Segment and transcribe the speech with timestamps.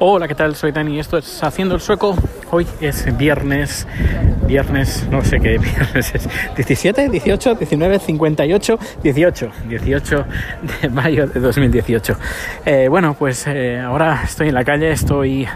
[0.00, 0.54] Hola, ¿qué tal?
[0.54, 2.14] Soy Dani, esto es Haciendo el Sueco.
[2.52, 3.84] Hoy es viernes,
[4.46, 10.24] viernes, no sé qué viernes es, 17, 18, 19, 58, 18, 18
[10.82, 12.16] de mayo de 2018.
[12.64, 15.48] Eh, bueno, pues eh, ahora estoy en la calle, estoy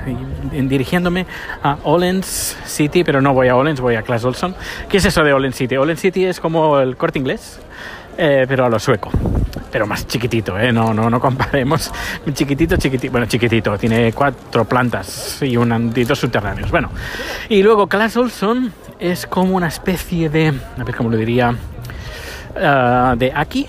[0.50, 1.24] dirigiéndome
[1.62, 4.56] a Ollens City, pero no voy a Ollens, voy a Class Olson.
[4.88, 5.76] ¿Qué es eso de Ollens City?
[5.76, 7.60] Ollens City es como el corte inglés,
[8.18, 9.12] eh, pero a lo sueco
[9.72, 10.70] pero más chiquitito, ¿eh?
[10.70, 11.90] no, no, no comparemos.
[12.32, 16.70] Chiquitito, chiquitito, bueno, chiquitito, tiene cuatro plantas y, un, y dos subterráneos.
[16.70, 16.90] Bueno,
[17.48, 23.16] y luego Class Olson es como una especie de, a ver cómo lo diría, uh,
[23.16, 23.66] de aquí,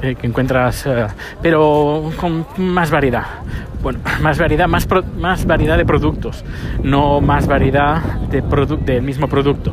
[0.00, 1.06] que encuentras, uh,
[1.40, 3.24] pero con más variedad.
[3.82, 4.86] Bueno, más variedad, más,
[5.16, 6.44] más variedad de productos,
[6.82, 8.42] no más variedad de
[8.84, 9.72] del mismo producto.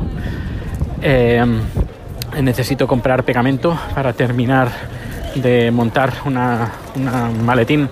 [1.02, 1.44] Eh,
[2.40, 4.68] necesito comprar pegamento para terminar
[5.34, 7.88] de montar una, una maletín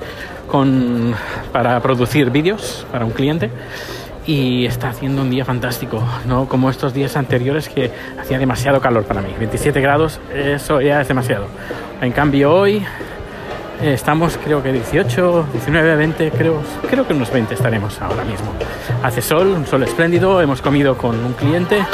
[0.46, 1.14] con,
[1.52, 3.50] para producir vídeos para un cliente
[4.26, 7.90] y está haciendo un día fantástico, no como estos días anteriores que
[8.20, 9.34] hacía demasiado calor para mí.
[9.38, 11.46] 27 grados, eso ya es demasiado.
[12.00, 12.84] En cambio hoy
[13.82, 18.52] estamos creo que 18, 19, 20, creo, creo que unos 20 estaremos ahora mismo.
[19.02, 21.84] Hace sol, un sol espléndido, hemos comido con un cliente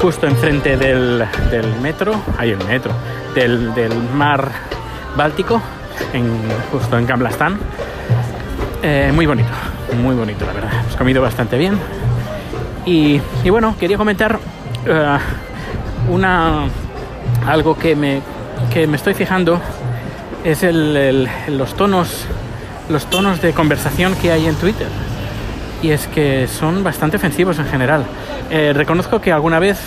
[0.00, 2.92] justo enfrente del, del metro, hay el metro,
[3.34, 4.52] del, del mar
[5.16, 5.60] Báltico,
[6.70, 7.58] justo en Gamblastán.
[8.82, 9.50] Eh, muy bonito,
[10.02, 10.72] muy bonito, la verdad.
[10.80, 11.78] Hemos comido bastante bien.
[12.84, 16.64] Y, bueno, quería comentar uh, una,
[17.46, 18.20] algo que me,
[18.72, 19.60] que me estoy fijando
[20.44, 22.26] es el, los tonos
[22.88, 24.88] los tonos de conversación que hay en Twitter
[25.82, 28.04] y es que son bastante ofensivos en general
[28.50, 29.78] eh, reconozco que alguna vez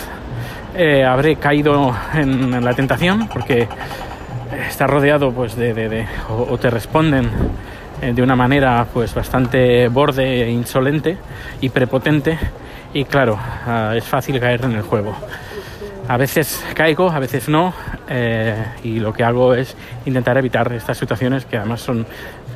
[0.74, 3.68] eh, habré caído en, la tentación porque
[4.68, 7.30] está rodeado pues de, de, de o, o, te responden
[8.02, 11.16] eh, de una manera pues bastante borde e insolente
[11.60, 12.38] y prepotente
[12.92, 15.14] y claro uh, es fácil caer en el juego
[16.08, 17.74] a veces caigo, a veces no,
[18.08, 22.06] eh, y lo que hago es intentar evitar estas situaciones que además son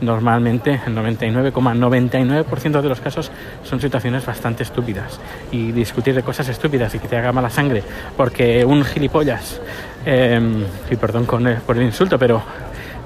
[0.00, 3.30] normalmente, el 99,99% ,99 de los casos,
[3.64, 5.20] son situaciones bastante estúpidas.
[5.50, 7.82] Y discutir de cosas estúpidas y que te haga mala sangre
[8.16, 9.60] porque un gilipollas,
[10.06, 12.42] eh, y perdón con el, por el insulto, pero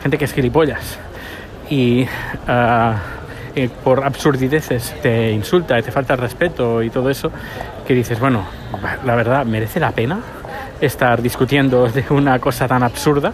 [0.03, 0.99] gente que es gilipollas
[1.71, 2.03] y.
[2.03, 3.15] Uh,
[3.85, 7.31] por absurdideces te insulta te falta respeto y todo eso,
[7.87, 8.45] que dices, bueno,
[9.05, 10.19] la verdad, ¿merece la pena
[10.81, 13.33] estar discutiendo de una cosa tan absurda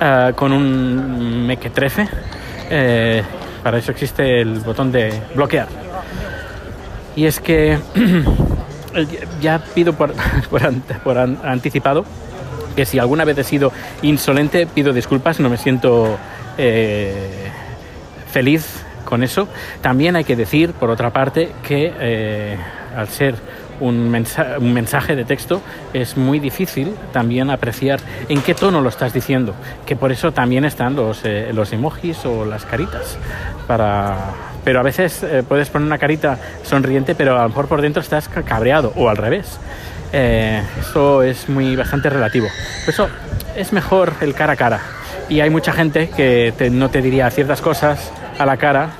[0.00, 2.08] uh, con un mequetrefe?
[2.70, 3.22] Eh,
[3.62, 5.68] para eso existe el botón de bloquear.
[7.16, 7.78] Y es que
[9.40, 10.14] ya pido por,
[10.50, 10.72] por,
[11.04, 12.04] por anticipado
[12.80, 16.16] que si alguna vez he sido insolente, pido disculpas, no me siento
[16.56, 17.28] eh,
[18.32, 19.48] feliz con eso.
[19.82, 22.56] También hay que decir, por otra parte, que eh,
[22.96, 23.34] al ser
[23.80, 25.60] un, mensaje, un mensaje de texto
[25.92, 29.54] es muy difícil también apreciar en qué tono lo estás diciendo,
[29.84, 33.18] que por eso también están los, eh, los emojis o las caritas.
[33.66, 34.16] Para...
[34.64, 38.00] Pero a veces eh, puedes poner una carita sonriente, pero a lo mejor por dentro
[38.00, 39.60] estás cabreado o al revés.
[40.12, 42.48] Eh, eso es muy bastante relativo.
[42.84, 43.08] Por eso
[43.56, 44.80] es mejor el cara a cara.
[45.28, 48.90] Y hay mucha gente que no te diría ciertas cosas a la cara,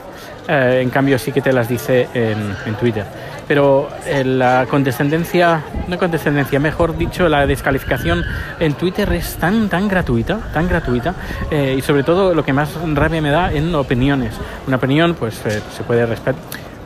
[0.49, 3.05] eh, en cambio sí que te las dice en, Twitter.
[3.47, 8.25] Pero eh, la condescendencia, no condescendencia, mejor dicho, la descalificación
[8.59, 11.15] en Twitter es tan, tan gratuita, tan gratuita,
[11.51, 14.35] eh, y sobre todo lo que más rabia me da en opiniones.
[14.67, 16.07] Una opinión, pues se puede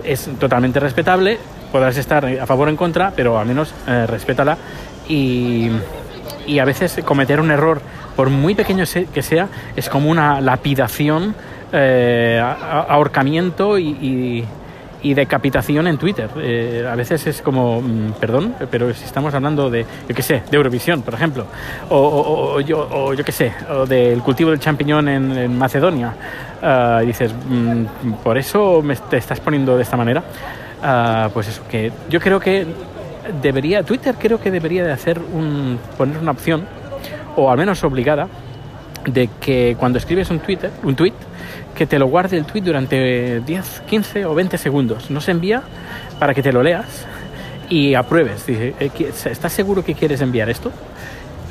[0.04, 1.38] es totalmente respetable,
[1.74, 4.56] podrás estar a favor o en contra, pero al menos eh, respétala
[5.08, 5.68] y,
[6.46, 7.80] y a veces cometer un error,
[8.14, 11.34] por muy pequeño que sea, es como una lapidación
[11.72, 14.44] eh, ahorcamiento y, y,
[15.02, 16.30] y, decapitación en Twitter.
[16.36, 20.44] Eh, a veces es como, mmm, perdón, pero si estamos hablando de, yo qué sé,
[20.48, 21.44] de Eurovisión, por ejemplo,
[21.90, 26.14] o, o, yo, o yo qué sé, o del cultivo del champiñón en, Macedonia,
[26.62, 30.22] uh, y dices, mmm, por eso me te estás poniendo de esta manera.
[30.84, 32.66] Uh, pues eso, que yo creo que
[33.40, 36.66] debería, Twitter creo que debería de hacer un, poner una opción,
[37.36, 38.28] o al menos obligada,
[39.06, 41.14] de que cuando escribes un Twitter, un tweet,
[41.74, 45.10] que te lo guarde el tweet durante 10, 15 o 20 segundos.
[45.10, 45.62] No se envía
[46.18, 47.06] para que te lo leas
[47.70, 48.46] y apruebes.
[48.46, 48.74] Dice,
[49.24, 50.70] ¿estás seguro que quieres enviar esto?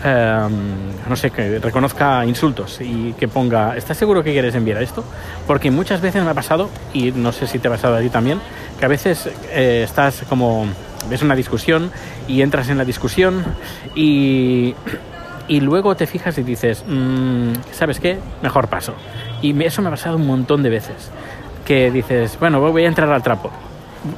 [0.06, 5.04] Um, no sé, que reconozca insultos y que ponga, ¿estás seguro que quieres enviar esto?
[5.48, 8.10] Porque muchas veces me ha pasado, y no sé si te ha pasado a ti
[8.10, 8.42] también,
[8.78, 10.66] que a veces eh, estás como,
[11.10, 11.90] ves una discusión
[12.28, 13.46] y entras en la discusión
[13.96, 14.76] y
[15.48, 18.18] y luego te fijas y dices, mmm, ¿sabes qué?
[18.42, 18.94] Mejor paso.
[19.42, 21.12] Y eso me ha pasado un montón de veces.
[21.66, 23.50] que dices, bueno, voy a entrar al trapo.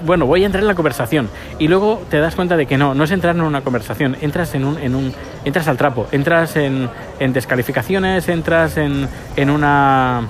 [0.04, 1.30] Bueno, voy a entrar en la conversación.
[1.60, 4.56] Y luego te das cuenta de que no, no es entrar en una conversación, entras
[4.56, 5.14] en un, en un
[5.46, 6.90] entras al trapo, entras en,
[7.20, 10.24] en descalificaciones, entras en, en una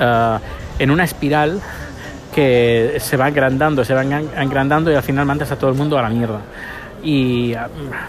[0.00, 0.40] ah,
[0.78, 1.60] en una espiral
[2.34, 5.98] que se va agrandando, se va agrandando y al final mandas a todo el mundo
[5.98, 6.40] a la mierda.
[7.02, 7.68] Y ah,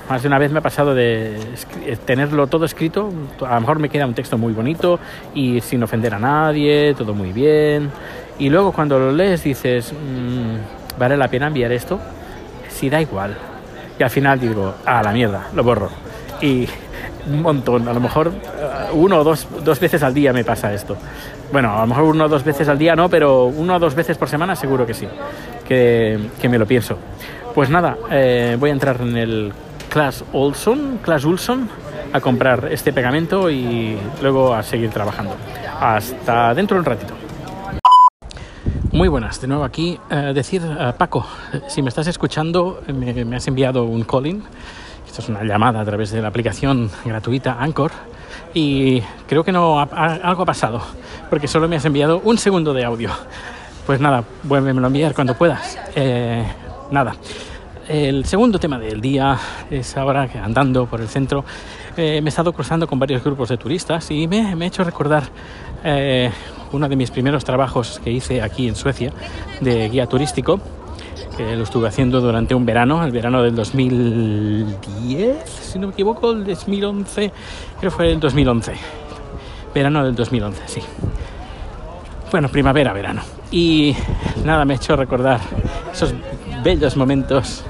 [0.10, 1.38] más de una vez me ha pasado de
[2.06, 3.12] tenerlo todo escrito,
[3.46, 5.00] a lo mejor me queda un texto muy bonito
[5.36, 7.92] y sin ofender a nadie, todo muy bien.
[8.40, 12.00] Y luego cuando lo lees dices, mm, ¿vale la pena enviar esto?
[12.70, 13.38] Si da igual.
[14.00, 15.90] Y al final digo, a la mierda, lo borro.
[16.42, 16.68] Y
[17.28, 20.74] un montón, a lo mejor uh, uno o dos, dos veces al día me pasa
[20.74, 20.98] esto.
[21.52, 23.96] Bueno, a lo mejor uno o dos veces al día no, pero uno o dos
[23.96, 25.08] veces por semana seguro que sí,
[25.68, 26.98] que, que me lo pienso.
[27.54, 29.54] Pues nada, eh, voy a entrar en el
[29.90, 31.70] Class Olson, Class Olson,
[32.12, 35.36] a comprar este pegamento y luego a seguir trabajando.
[35.80, 37.25] Hasta dentro de un ratito.
[39.06, 40.00] Muy buenas, de nuevo aquí.
[40.10, 41.28] Eh, decir, eh, Paco,
[41.68, 44.42] si me estás escuchando, me, me, has enviado un calling.
[45.06, 47.92] Esto es una llamada a través de la aplicación gratuita Anchor.
[48.56, 50.82] Y creo que no, algo ha pasado,
[51.30, 53.12] porque solo me has enviado un segundo de audio.
[53.86, 55.78] Pues nada, vuélvemelo a enviar cuando puedas.
[55.96, 56.44] Eh,
[56.90, 57.16] nada.
[57.88, 59.38] El segundo tema del día
[59.70, 61.46] es ahora que andando por el centro
[61.98, 65.24] me he estado cruzando con varios grupos de turistas y me, me he hecho recordar
[65.84, 66.32] eh,
[66.72, 69.14] uno de mis primeros trabajos que hice aquí en Suecia
[69.62, 70.60] de guía turístico,
[71.38, 76.32] que lo estuve haciendo durante un verano, el verano del 2010, si no me equivoco,
[76.32, 77.32] el 2011,
[77.80, 78.74] creo que fue el 2011,
[79.74, 80.82] verano del 2011, sí.
[82.32, 83.22] Bueno, primavera, verano.
[83.52, 83.96] Y
[84.44, 85.40] nada, me he hecho recordar
[85.94, 86.14] esos
[86.64, 87.64] bellos momentos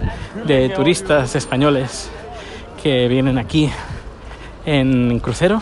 [0.48, 2.10] de turistas españoles
[2.82, 3.70] que vienen aquí
[4.66, 5.62] en crucero,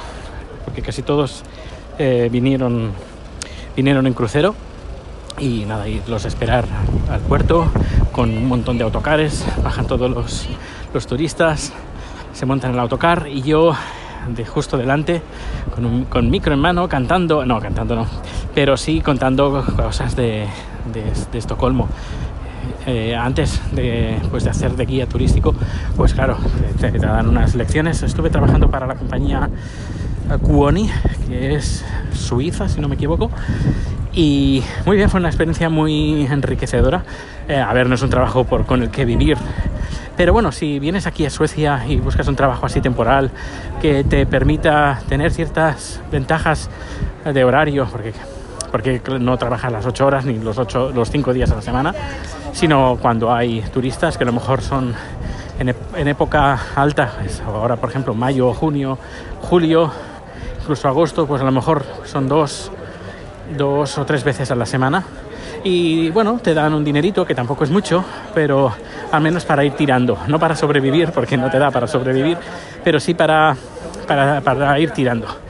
[0.65, 1.43] porque casi todos
[1.99, 2.91] eh, vinieron
[3.75, 4.55] vinieron en crucero
[5.39, 6.65] y nada, irlos a esperar
[7.09, 7.71] al puerto
[8.11, 10.47] con un montón de autocares, bajan todos los,
[10.93, 11.73] los turistas,
[12.33, 13.73] se montan en el autocar y yo
[14.27, 15.21] de justo delante
[15.73, 18.05] con, un, con micro en mano cantando, no, cantando no,
[18.53, 20.47] pero sí contando cosas de,
[20.93, 21.89] de, de Estocolmo.
[22.85, 25.55] Eh, antes de, pues de hacer de guía turístico,
[25.95, 26.37] pues claro,
[26.79, 28.03] te, dan unas lecciones.
[28.03, 29.49] Estuve trabajando para la compañía
[30.41, 30.89] Cuoni,
[31.27, 33.31] que es suiza, si no me equivoco.
[34.13, 37.03] Y muy bien, fue una experiencia muy enriquecedora.
[37.47, 39.37] Eh, a ver, no es un trabajo por, con el que vivir.
[40.15, 43.31] Pero bueno, si vienes aquí a Suecia y buscas un trabajo así temporal
[43.81, 46.69] que te permita tener ciertas ventajas
[47.25, 48.13] de horario, porque,
[48.73, 51.93] porque no trabajas las 8 horas ni los, 8, los 5 días a la semana,
[52.53, 54.95] sino cuando hay turistas que a lo mejor son
[55.59, 58.97] en, en época alta, ahora por ejemplo mayo, junio,
[59.41, 59.91] julio,
[60.59, 62.71] incluso agosto, pues a lo mejor son dos,
[63.55, 65.03] dos o tres veces a la semana.
[65.63, 68.03] Y bueno, te dan un dinerito que tampoco es mucho,
[68.33, 68.73] pero
[69.11, 72.39] al menos para ir tirando, no para sobrevivir, porque no te da para sobrevivir,
[72.83, 73.55] pero sí para,
[74.07, 75.42] para ir tirando.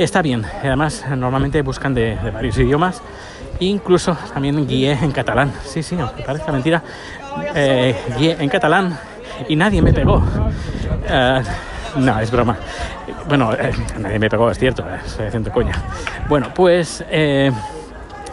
[0.00, 3.02] Está bien, además normalmente buscan de, varios idiomas,
[3.58, 6.82] incluso también guié en catalán, sí, sí, aunque parezca mentira,
[7.54, 8.98] eh, guié en catalán
[9.46, 10.16] y nadie me pegó.
[10.16, 12.56] Uh, no, es broma.
[13.28, 15.74] Bueno, eh, nadie me pegó, es cierto, eh, estoy haciendo coña.
[16.30, 17.52] Bueno, pues, eh,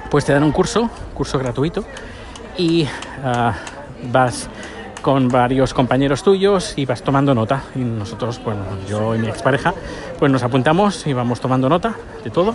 [0.09, 1.83] pues te dan un curso, curso gratuito,
[2.57, 3.51] y uh,
[4.09, 4.49] vas
[5.07, 7.63] con varios compañeros tuyos y vas tomando nota.
[7.75, 8.59] Y nosotros, bueno,
[8.89, 9.73] yo y mi expareja,
[10.19, 11.95] pues nos apuntamos y vamos tomando nota
[12.25, 12.53] de todo.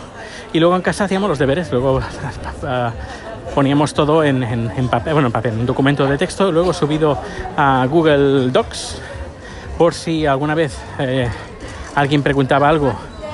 [0.53, 2.01] Y luego en casa hacíamos los deberes, luego uh,
[3.55, 7.17] poníamos todo en, en, en, papel, bueno, en papel, en documento de texto, luego subido
[7.57, 9.01] a Google Docs,
[9.79, 11.31] por si alguna vez eh,
[11.95, 12.93] alguien preguntaba algo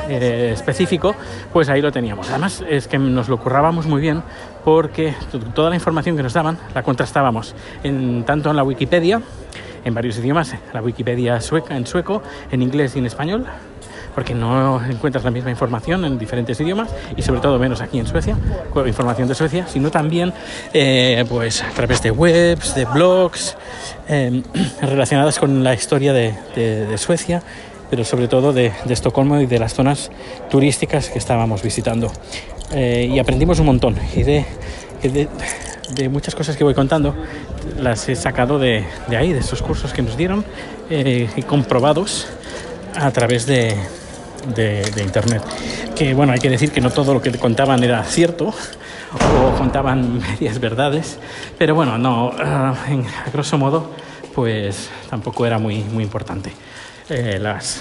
[0.08, 1.16] eh, específico,
[1.52, 2.30] pues ahí lo teníamos.
[2.30, 4.22] Además es que nos lo currábamos muy bien
[4.68, 5.14] porque
[5.54, 9.22] toda la información que nos daban la contrastábamos en, tanto en la Wikipedia,
[9.82, 12.22] en varios idiomas, la Wikipedia sueca, en sueco,
[12.52, 13.46] en inglés y en español,
[14.14, 18.06] porque no encuentras la misma información en diferentes idiomas y sobre todo menos aquí en
[18.06, 18.36] Suecia,
[18.86, 20.34] información de Suecia, sino también
[20.74, 23.56] eh, pues a través de webs, de blogs
[24.06, 24.42] eh,
[24.82, 27.42] relacionadas con la historia de Suecia
[27.90, 30.10] pero sobre todo de, de, Estocolmo y de las zonas
[30.50, 32.10] turísticas que estábamos visitando.
[32.72, 34.44] Eh, y aprendimos un montón y de,
[35.02, 35.28] de,
[35.94, 37.14] de, muchas cosas que voy contando
[37.80, 40.44] las he sacado de, ahí, de esos cursos que nos dieron
[40.90, 42.26] eh, y comprobados
[42.94, 43.74] a través de,
[45.02, 45.42] internet.
[45.94, 50.18] Que bueno, hay que decir que no todo lo que contaban era cierto o contaban
[50.32, 51.18] medias verdades,
[51.56, 53.90] pero bueno, no, uh, en, a grosso modo,
[54.34, 56.52] pues tampoco era muy, muy importante.
[57.10, 57.80] Eh, las,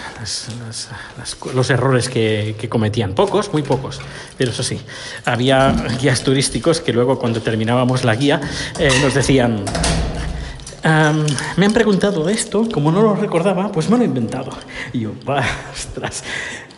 [1.53, 3.13] los errores que, cometían.
[3.13, 3.99] Pocos, muy pocos,
[4.37, 4.79] pero eso sí,
[5.25, 8.39] había guías turísticos que luego cuando terminábamos la guía
[8.79, 9.65] eh, nos decían,
[10.83, 14.51] me han preguntado esto, como no lo recordaba, pues me lo he inventado.
[14.93, 15.11] Y yo,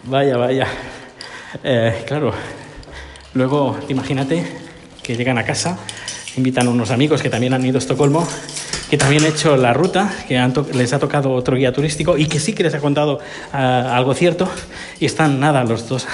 [0.06, 0.68] vaya, vaya.
[1.63, 2.32] Eh, claro,
[3.34, 4.44] luego imagínate
[5.03, 5.77] que llegan a casa,
[6.36, 8.27] invitan a unos amigos que también han ido a Estocolmo
[8.89, 10.39] que también ha hecho la ruta, que
[10.74, 13.19] les ha tocado otro guía turístico y que sí que les ha contado
[13.53, 14.50] ah, algo cierto.
[15.00, 16.08] Y están nada los dos,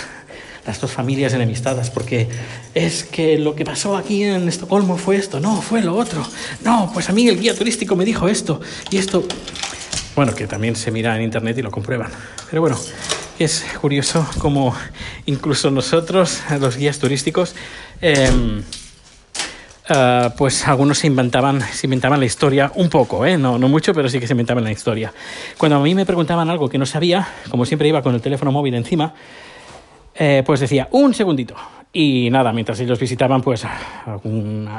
[0.66, 2.28] las dos familias enemistadas, porque
[2.74, 6.26] es que lo que pasó aquí en Estocolmo fue esto, no, fue lo otro.
[6.64, 8.60] No, pues a mí el guía turístico me dijo esto
[8.92, 9.26] y esto.
[10.16, 12.10] Bueno, que también se mira en internet y lo comprueban.
[12.50, 12.78] Pero bueno,
[13.40, 14.76] es curioso como
[15.26, 17.56] incluso nosotros, los guías turísticos,
[18.02, 18.30] eh,
[19.88, 23.38] Uh, pues algunos se inventaban, se inventaban la historia un poco, ¿eh?
[23.38, 25.14] no, mucho, pero sí que se inventaban la historia.
[25.60, 28.52] Cuando a mí me preguntaban algo que no sabía, como siempre iba con el teléfono
[28.52, 29.14] móvil encima,
[30.16, 31.56] eh, pues decía, un segundito.
[31.94, 33.66] Y nada, mientras ellos visitaban pues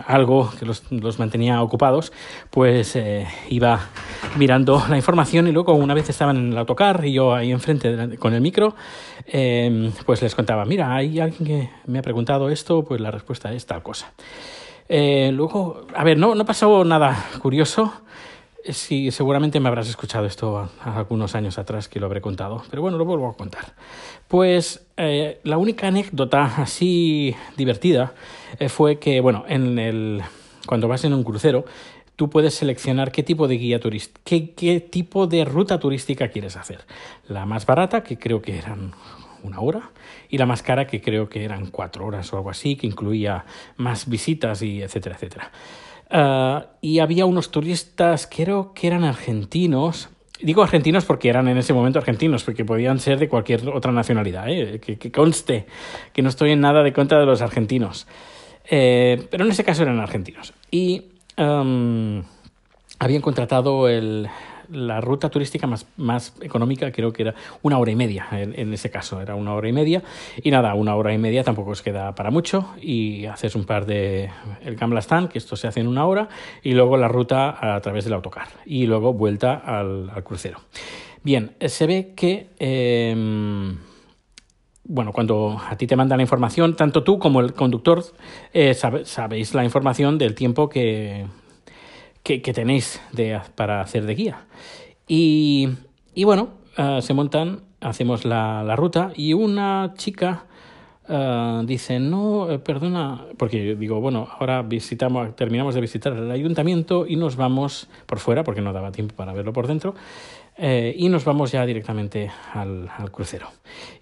[0.07, 2.13] algo que los, mantenía ocupados,
[2.51, 3.81] pues eh, iba
[4.37, 8.19] mirando la información y luego una vez estaban en el autocar y yo ahí enfrente
[8.19, 8.75] con el micro,
[9.27, 13.51] eh, pues les contaba, mira, hay alguien que me ha preguntado esto, pues la respuesta
[13.53, 14.13] es tal cosa.
[14.89, 17.93] Eh, luego, a ver, no, no pasó nada curioso.
[18.69, 22.99] Sí, seguramente me habrás escuchado esto algunos años atrás que lo habré contado, pero bueno,
[22.99, 23.75] lo vuelvo a contar.
[24.27, 28.15] Pues eh, la única anécdota así divertida
[28.59, 30.23] eh, fue que, bueno, en el,
[30.67, 31.65] cuando vas en un crucero,
[32.17, 36.57] tú puedes seleccionar qué tipo de guía turística, qué, qué tipo de ruta turística quieres
[36.57, 36.81] hacer.
[37.29, 38.93] La más barata, que creo que eran
[39.47, 39.91] una hora,
[40.29, 43.45] y la más cara que creo que eran cuatro horas o algo así, que incluía
[43.77, 45.53] más visitas y etcétera, etcétera.
[46.11, 51.73] Ah, y había unos turistas, creo que eran argentinos, Digo argentinos porque eran en ese
[51.73, 54.81] momento argentinos, porque podían ser de cualquier otra nacionalidad, ¿eh?
[54.81, 55.65] que, conste
[56.13, 58.07] que no estoy en nada de contra de los argentinos.
[58.69, 60.53] Eh, pero en ese caso eran argentinos.
[60.71, 61.05] Y
[61.39, 64.29] habían contratado el,
[64.71, 68.91] la ruta turística más, más económica creo que era una hora y media, en, ese
[68.91, 70.03] caso era una hora y media.
[70.43, 73.87] Y nada, una hora y media tampoco os queda para mucho y haces un par
[73.87, 74.31] de
[74.65, 76.29] el Gamla que esto se hace en una hora,
[76.63, 80.61] y luego la ruta a través del autocar y luego vuelta al, crucero.
[81.23, 82.51] Bien, se ve que...
[82.59, 83.77] Em,
[84.89, 88.05] bueno, cuando a ti te mandan la información, tanto tú como el conductor
[88.53, 91.27] eh, sabéis la información del tiempo que,
[92.27, 94.47] que, tenéis de, para hacer de guía.
[95.07, 95.69] Y,
[96.15, 100.47] y bueno, uh, se montan, hacemos la, la, ruta y una chica
[101.09, 107.07] uh, dice, no, eh, perdona, porque digo, bueno, ahora visitamos, terminamos de visitar el ayuntamiento
[107.07, 109.95] y nos vamos por fuera, porque no daba tiempo para verlo por dentro.
[110.59, 113.49] Eh, y nos vamos ya directamente al, al, crucero.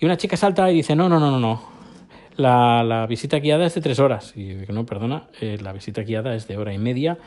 [0.01, 1.63] Y una chica salta y dice, no, no, no, no, no,
[2.37, 4.33] la, la visita guiada es de tres horas.
[4.37, 7.19] Y digo, no, perdona, eh, la visita guiada es de hora y media.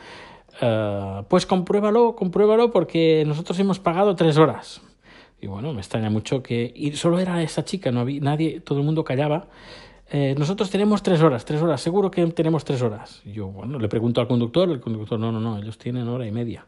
[0.60, 4.80] Eh, pues compruébalo, compruébalo porque nosotros hemos pagado tres horas.
[5.40, 6.72] Y bueno, me extraña mucho que...
[6.74, 9.46] Y solo era esa chica, no había nadie, todo el mundo callaba.
[10.10, 13.20] Eh, nosotros tenemos tres horas, tres horas, seguro que tenemos tres horas.
[13.26, 16.32] yo, bueno, le pregunto al conductor, el conductor, no, no, no, ellos tienen hora y
[16.32, 16.64] media.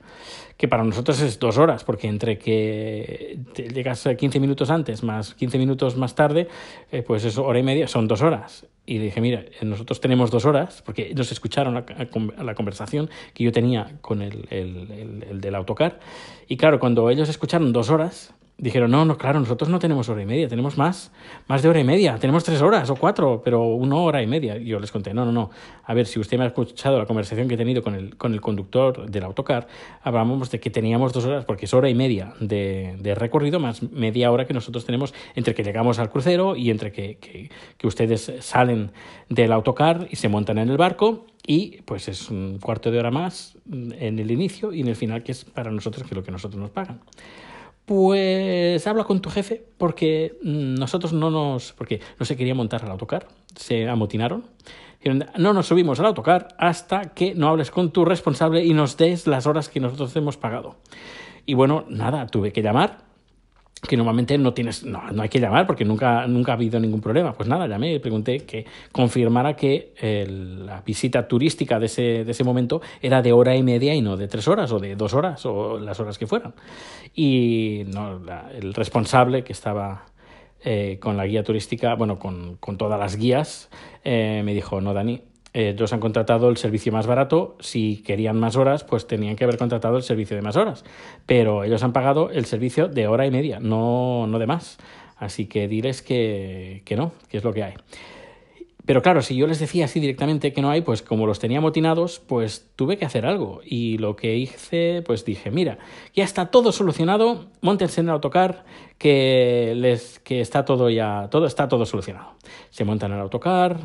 [0.59, 5.57] Que para nosotros es dos horas, porque entre que llegas 15 minutos antes más 15
[5.57, 6.49] minutos más tarde,
[6.93, 8.67] eh, pues eso, hora y media, son dos horas.
[8.91, 13.99] Y dije, mira, nosotros tenemos dos horas, porque ellos escucharon la, conversación que yo tenía
[14.01, 16.01] con el, el del autocar.
[16.49, 20.23] Y claro, cuando ellos escucharon dos horas, dijeron, no, no, claro, nosotros no tenemos hora
[20.23, 21.11] y media, tenemos más,
[21.49, 24.57] más de hora y media, tenemos tres horas o cuatro, pero una hora y media.
[24.59, 25.51] Y yo les conté, no, no, no,
[25.85, 28.35] a ver, si usted me ha escuchado la conversación que he tenido con el, con
[28.35, 29.67] el conductor del autocar,
[30.03, 33.83] hablamos de que teníamos dos horas, porque es hora y media de, de recorrido, más
[33.83, 37.87] media hora que nosotros tenemos entre que llegamos al crucero y entre que, que, que
[37.87, 38.93] ustedes salen
[39.31, 43.11] del autocar y se montan en el barco y pues es un cuarto de hora
[43.11, 46.23] más en el inicio y en el final, que es para nosotros, que es lo
[46.23, 47.01] que nosotros nos pagan
[47.85, 52.85] pues habla con tu jefe porque mm, nosotros no nos, porque no se quería montar
[52.85, 54.45] al autocar, se amotinaron.
[55.39, 59.27] No nos subimos al autocar hasta que no hables con tu responsable y nos des
[59.27, 60.77] las horas que nosotros hemos pagado.
[61.47, 63.10] Y bueno, nada, tuve que llamar
[63.89, 67.01] que normalmente no tienes, no, no, hay que llamar porque nunca, nunca ha habido ningún
[67.01, 67.33] problema.
[67.33, 69.93] Pues nada, llamé y pregunté que confirmara que
[70.65, 74.17] la visita turística de ese, de ese momento era de hora y media y no
[74.17, 76.55] de tres horas o de dos horas o las horas que fueran.
[77.15, 78.21] Y no,
[78.55, 80.07] el responsable que estaba
[80.63, 83.71] eh, con la guía turística, bueno, con, con todas las guías,
[84.05, 87.57] eh, me dijo, no, Dani, ellos han contratado el servicio más barato.
[87.61, 90.85] Si querían más horas, pues tenían que haber contratado el servicio de más horas.
[91.27, 94.79] Pero ellos han pagado el servicio de hora y media, no, no de más.
[95.17, 97.75] Así que diles que, que no, que es lo que hay.
[98.87, 101.61] Pero claro, si yo les decía así directamente que no hay, pues como los tenía
[101.61, 103.61] motinados, pues tuve que hacer algo.
[103.65, 105.79] Y lo que hice, pues dije, mira,
[106.15, 108.65] ya está todo solucionado, montense en el autocar,
[109.01, 112.35] que les que está todo ya, todo está todo solucionado.
[112.69, 113.79] Se montan el autocar,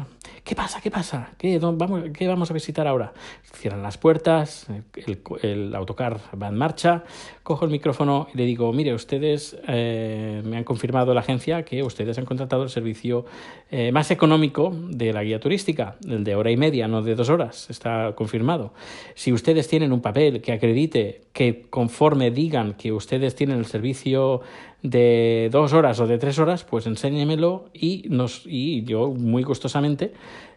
[0.44, 0.82] ¿qué pasa?
[0.82, 1.32] ¿Qué pasa?
[1.38, 3.14] ¿Qué vamos, qué vamos a visitar ahora?
[3.54, 7.06] Cierran las puertas, el, el autocar va en marcha,
[7.44, 11.82] cojo el micrófono y le digo, mire, ustedes eh, me han confirmado la agencia que
[11.82, 13.26] ustedes han contratado el servicio
[13.72, 17.30] eh, más económico de la guía turística, el de hora y media, no de dos
[17.30, 18.74] horas, está confirmado.
[19.14, 24.42] Si ustedes tienen un papel que acredite que conforme digan que ustedes tienen el servicio
[24.90, 30.14] de dos horas o de tres horas, pues enséñemelo y, nos, y yo muy gustosamente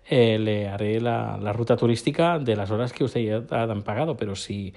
[0.08, 4.16] eh, le haré la, la, ruta turística de las horas que ustedes ya han pagado.
[4.16, 4.75] Pero si,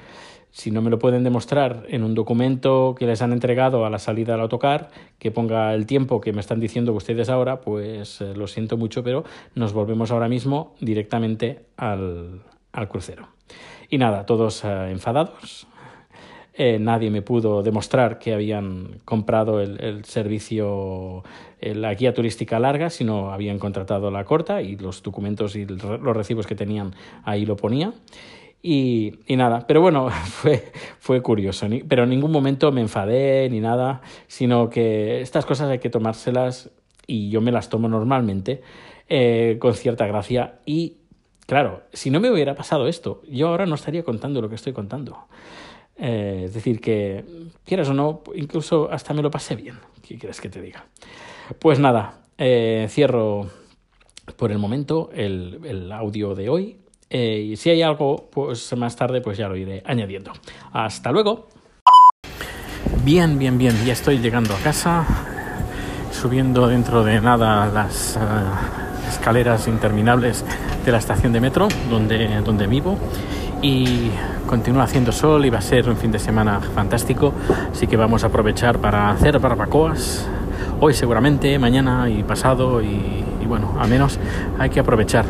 [0.52, 4.00] si no me lo pueden demostrar en un documento que les han entregado a la
[4.00, 4.90] salida del autocar,
[5.20, 9.04] que ponga el tiempo que me están diciendo ustedes ahora, pues eh, lo siento mucho,
[9.04, 12.42] pero nos volvemos ahora mismo directamente al,
[12.72, 13.28] al crucero.
[13.90, 15.68] Y nada, todos eh, enfadados,
[16.54, 21.24] eh, nadie me pudo demostrar que habían comprado el, el servicio,
[21.60, 26.16] eh, la guía turística larga, sino habían contratado la corta y los documentos y los
[26.16, 26.94] recibos que tenían
[27.24, 27.94] ahí lo ponía.
[28.64, 33.60] Y, y, nada, pero bueno, fue, fue curioso, pero en ningún momento me enfadé ni
[33.60, 36.70] nada, sino que estas cosas hay que tomárselas
[37.08, 38.62] y yo me las tomo normalmente
[39.10, 40.98] eh, con cierta gracia y
[41.48, 44.74] claro, si no me hubiera pasado esto, yo ahora no estaría contando lo que estoy
[44.74, 45.18] contando.
[45.98, 47.24] Eh, es decir, que
[47.66, 49.78] quieras o no, incluso hasta me lo pasé bien.
[50.02, 50.86] ¿Qué quieres que te diga?
[51.60, 53.50] Pues nada, eh, cierro
[54.36, 56.78] por el momento el, el audio de hoy.
[57.10, 60.32] Eh, y si hay algo, pues más tarde, pues ya lo iré añadiendo.
[60.72, 61.50] Hasta luego.
[63.04, 63.76] Bien, bien, bien.
[63.86, 65.06] Ya estoy llegando a casa,
[66.12, 68.18] subiendo dentro de nada las
[69.10, 70.46] escaleras interminables
[70.86, 72.98] de la estación de metro donde, donde vivo.
[73.62, 74.10] Y
[74.48, 77.32] continúa haciendo sol y va a ser un fin de semana fantástico,
[77.72, 80.28] así que vamos a aprovechar para hacer barbacoas
[80.80, 84.18] hoy seguramente, mañana y pasado y, bueno, al menos
[84.58, 85.26] hay que aprovechar.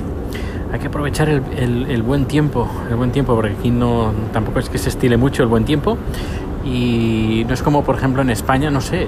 [0.71, 4.69] Hay que aprovechar el, el, buen tiempo, el buen tiempo, porque aquí no tampoco es
[4.69, 5.97] que se estile mucho el buen tiempo
[6.63, 9.07] y no es como por ejemplo en España, no sé,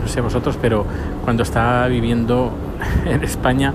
[0.00, 0.86] no sé vosotros, pero
[1.24, 2.52] cuando estaba viviendo
[3.06, 3.74] en España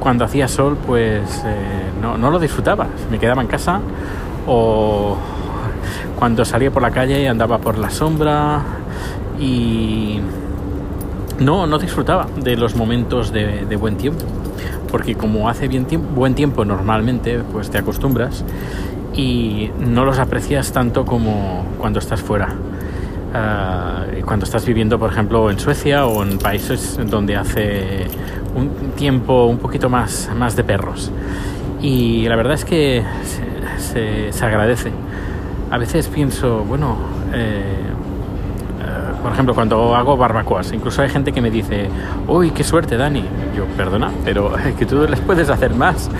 [0.00, 2.86] cuando hacía sol, pues eh, no, no, lo disfrutaba.
[3.10, 3.80] Me quedaba en casa
[4.46, 5.16] o
[6.18, 8.62] cuando salía por la calle andaba por la sombra
[9.38, 10.20] y
[11.40, 14.24] no, no disfrutaba de los momentos de, buen tiempo,
[14.90, 18.44] porque como hace bien buen tiempo normalmente, pues te acostumbras
[19.14, 22.54] y no los aprecias tanto como cuando estás fuera.
[23.36, 28.06] Uh, cuando estás viviendo, por ejemplo, en Suecia o en países donde hace
[28.54, 31.12] un tiempo un poquito más, más de perros.
[31.82, 33.04] Y la verdad es que
[33.78, 34.90] se, se agradece.
[35.70, 36.96] A veces pienso, bueno,
[37.32, 37.82] eh,
[38.80, 41.90] eh, por ejemplo, cuando hago barbacoas, incluso hay gente que me dice,
[42.26, 43.24] uy, qué suerte, Dani.
[43.54, 46.10] Yo, perdona, pero que tú les puedes hacer más.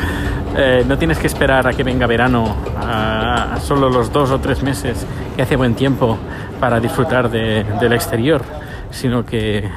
[0.57, 4.39] Eh, no tienes que esperar a que venga verano, a, a, solo los dos o
[4.39, 6.19] tres meses que hace buen tiempo
[6.59, 8.43] para disfrutar de, del exterior,
[8.91, 9.69] sino que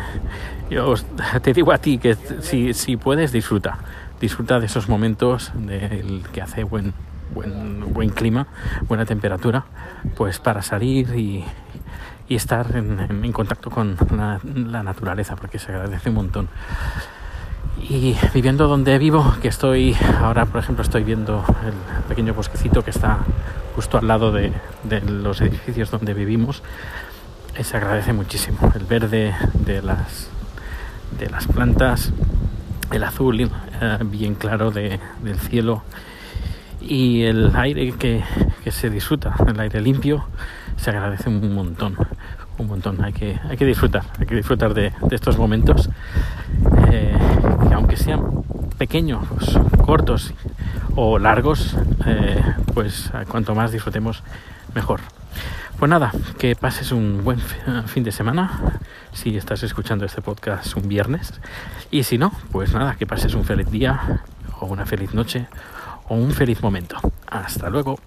[0.69, 0.95] yo
[1.41, 3.77] te digo a ti que si, si puedes, disfruta.
[4.21, 6.93] Disfruta de esos momentos del que hace buen,
[7.33, 8.47] buen, buen clima,
[8.87, 9.65] buena temperatura,
[10.15, 11.43] pues para salir y,
[12.29, 16.49] y estar en, contacto con la, naturaleza, porque se agradece un montón.
[17.81, 22.91] Y viviendo donde vivo, que estoy ahora, por ejemplo, estoy viendo el pequeño bosquecito que
[22.91, 23.19] está
[23.75, 24.51] justo al lado de,
[25.07, 26.61] los edificios donde vivimos,
[27.59, 30.29] se agradece muchísimo el verde de las,
[31.17, 32.11] de las plantas,
[32.91, 33.49] el azul eh,
[34.03, 35.83] bien claro de, del cielo
[36.81, 38.23] y el aire que,
[38.63, 40.25] que, se disfruta, el aire limpio,
[40.77, 41.95] se agradece un montón,
[42.57, 43.03] un montón.
[43.03, 45.89] Hay que, hay que disfrutar, hay que disfrutar de, estos momentos,
[46.91, 47.17] eh,
[47.79, 48.43] aunque sean
[48.77, 49.25] pequeños,
[49.85, 50.33] cortos
[50.97, 54.21] o largos, eh, pues cuanto más disfrutemos,
[54.75, 54.99] mejor.
[55.79, 57.39] Pues nada, que pases un buen
[57.87, 58.81] fin de semana
[59.13, 61.39] si estás escuchando este podcast un viernes.
[61.89, 64.23] Y si no, pues nada, que pases un feliz día
[64.59, 65.47] o una feliz noche
[66.09, 66.97] o un feliz momento.
[67.27, 67.97] Hasta luego.